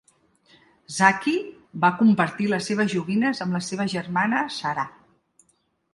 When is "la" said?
3.59-3.63